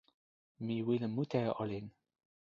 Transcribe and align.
mi 0.65 0.75
wile 0.87 1.07
mute 1.15 1.39
e 1.47 1.49
olin. 1.61 1.87